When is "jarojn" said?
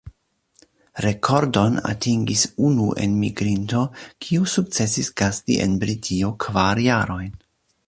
6.91-7.33